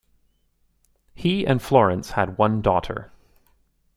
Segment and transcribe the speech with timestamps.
[1.13, 3.11] He and Florence had one daughter.